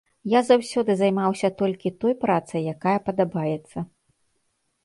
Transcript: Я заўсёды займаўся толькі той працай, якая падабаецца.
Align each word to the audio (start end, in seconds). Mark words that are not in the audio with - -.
Я 0.31 0.39
заўсёды 0.45 0.95
займаўся 1.01 1.51
толькі 1.59 1.93
той 2.05 2.13
працай, 2.23 2.67
якая 2.73 2.97
падабаецца. 3.11 3.77